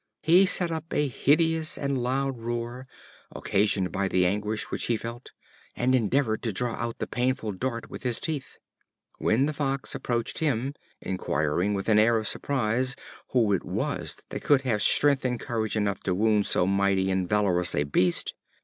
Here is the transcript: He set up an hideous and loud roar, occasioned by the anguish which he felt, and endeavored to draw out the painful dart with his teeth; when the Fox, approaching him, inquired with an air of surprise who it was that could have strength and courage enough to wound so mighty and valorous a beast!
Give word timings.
He 0.23 0.47
set 0.47 0.71
up 0.71 0.91
an 0.93 1.11
hideous 1.11 1.77
and 1.77 1.95
loud 2.01 2.39
roar, 2.39 2.87
occasioned 3.35 3.91
by 3.91 4.07
the 4.07 4.25
anguish 4.25 4.71
which 4.71 4.85
he 4.85 4.97
felt, 4.97 5.31
and 5.75 5.93
endeavored 5.93 6.41
to 6.41 6.51
draw 6.51 6.73
out 6.73 6.97
the 6.97 7.05
painful 7.05 7.51
dart 7.51 7.87
with 7.91 8.01
his 8.01 8.19
teeth; 8.19 8.57
when 9.19 9.45
the 9.45 9.53
Fox, 9.53 9.93
approaching 9.93 10.47
him, 10.47 10.73
inquired 11.01 11.73
with 11.73 11.87
an 11.87 11.99
air 11.99 12.17
of 12.17 12.27
surprise 12.27 12.95
who 13.33 13.53
it 13.53 13.63
was 13.63 14.17
that 14.29 14.41
could 14.41 14.63
have 14.63 14.81
strength 14.81 15.23
and 15.23 15.39
courage 15.39 15.77
enough 15.77 15.99
to 15.99 16.15
wound 16.15 16.47
so 16.47 16.65
mighty 16.65 17.11
and 17.11 17.29
valorous 17.29 17.75
a 17.75 17.83
beast! 17.83 18.33